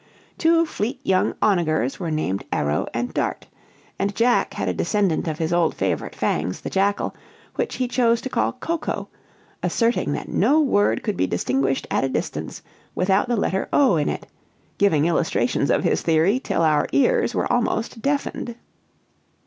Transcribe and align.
Two 0.39 0.65
fleet 0.65 0.99
young 1.05 1.35
onagers 1.43 1.99
were 1.99 2.09
named 2.09 2.43
Arrow 2.51 2.87
and 2.91 3.13
Dart; 3.13 3.45
and 3.99 4.15
Jack 4.15 4.55
had 4.55 4.67
a 4.67 4.73
descendant 4.73 5.27
of 5.27 5.37
his 5.37 5.53
old 5.53 5.75
favorite 5.75 6.15
Fangs, 6.15 6.61
the 6.61 6.71
jackal, 6.71 7.13
which 7.53 7.75
he 7.75 7.87
chose 7.87 8.19
to 8.21 8.27
call 8.27 8.53
Coco, 8.53 9.09
asserting 9.61 10.13
that 10.13 10.27
no 10.27 10.59
word 10.59 11.03
could 11.03 11.17
be 11.17 11.27
distinguished 11.27 11.85
at 11.91 12.03
a 12.03 12.09
distance 12.09 12.63
without 12.95 13.27
the 13.27 13.35
letter 13.37 13.69
"o" 13.71 13.95
in 13.95 14.09
it, 14.09 14.25
giving 14.79 15.05
illustrations 15.05 15.69
of 15.69 15.83
his 15.83 16.01
theory, 16.01 16.39
till 16.39 16.63
our 16.63 16.87
ears 16.93 17.35
were 17.35 17.53
almost 17.53 18.01
deafened. 18.01 18.55